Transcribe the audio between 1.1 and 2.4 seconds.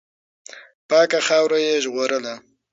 خاوره یې ژغورله.